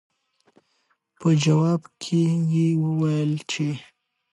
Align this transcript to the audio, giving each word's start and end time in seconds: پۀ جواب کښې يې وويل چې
پۀ 1.19 1.29
جواب 1.43 1.81
کښې 2.01 2.23
يې 2.53 2.67
وويل 2.83 3.31
چې 3.51 3.67